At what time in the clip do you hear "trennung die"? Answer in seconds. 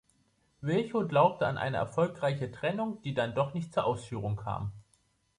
2.51-3.13